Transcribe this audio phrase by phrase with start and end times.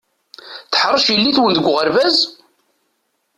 [0.71, 2.17] Teḥṛec yelli-twen deg uɣerbaz?